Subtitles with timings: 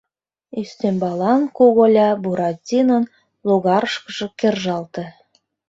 [0.59, 3.03] Ӱстембалан куголя Буратинон
[3.47, 5.03] логарышкыже кержалте.